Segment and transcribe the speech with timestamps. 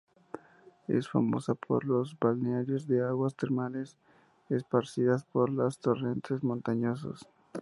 [0.87, 3.99] Es famosa por los balnearios de aguas termales
[4.49, 7.27] esparcidas por los torrentes montañosos.